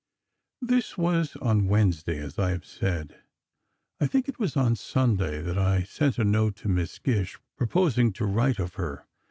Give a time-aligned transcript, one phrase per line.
[0.63, 3.21] This was on Wednesday, as I have said.
[3.99, 8.11] I think it was on Sunday that I sent a note to Miss Gish, proposing
[8.13, 9.05] to write of her.